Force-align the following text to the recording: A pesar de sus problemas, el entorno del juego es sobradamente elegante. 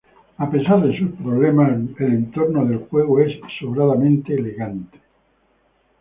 A 0.43 0.49
pesar 0.49 0.81
de 0.81 0.97
sus 0.97 1.11
problemas, 1.11 1.79
el 1.99 2.07
entorno 2.11 2.65
del 2.65 2.79
juego 2.89 3.19
es 3.19 3.39
sobradamente 3.59 4.33
elegante. 4.33 4.99